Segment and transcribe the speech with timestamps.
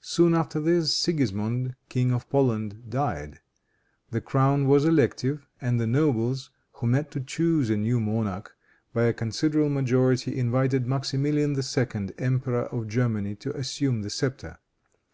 [0.00, 3.40] Soon after this, Sigismond, King of Poland, died.
[4.10, 8.56] The crown was elective, and the nobles, who met to choose a new monarch,
[8.94, 14.56] by a considerable majority invited Maximilian II., Emperor of Germany, to assume the scepter.